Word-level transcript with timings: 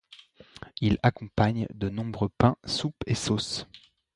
Il 0.81 0.97
accompagne 1.03 1.67
de 1.75 1.87
nombreux 1.89 2.29
pains, 2.29 2.57
soupes 2.65 3.03
et 3.05 3.13
sauces. 3.13 3.67